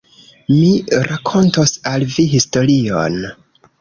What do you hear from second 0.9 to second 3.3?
rakontos al vi historion.